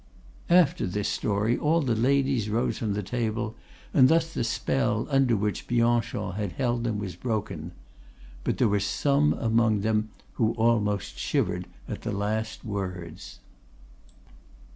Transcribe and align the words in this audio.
'"After 0.65 0.87
this 0.87 1.07
story 1.07 1.55
all 1.59 1.79
the 1.81 1.93
ladies 1.93 2.49
rose 2.49 2.79
from 2.79 2.95
table, 3.03 3.55
and 3.93 4.09
thus 4.09 4.33
the 4.33 4.43
spell 4.43 5.05
under 5.11 5.35
which 5.35 5.67
Bianchon 5.67 6.31
had 6.31 6.53
held 6.53 6.83
them 6.85 6.97
was 6.97 7.15
broken. 7.15 7.71
But 8.43 8.57
there 8.57 8.67
were 8.67 8.79
some 8.79 9.31
among 9.33 9.81
them 9.81 10.09
who 10.41 10.53
had 10.53 10.57
almost 10.57 11.19
shivered 11.19 11.67
at 11.87 12.01
the 12.01 12.11
last 12.11 12.65
words. 12.65 13.41